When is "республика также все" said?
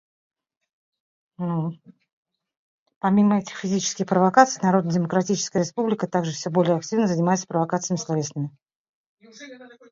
5.59-6.49